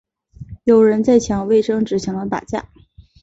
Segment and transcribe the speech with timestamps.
[0.63, 2.67] 有人在抢卫生纸抢到打架